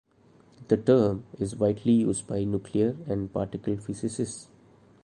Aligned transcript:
The 0.69 0.77
term 0.77 1.25
is 1.37 1.55
widely 1.57 1.91
used 1.91 2.25
by 2.25 2.43
nuclear 2.43 2.97
and 3.07 3.31
particle 3.31 3.77
physicists. 3.77 4.47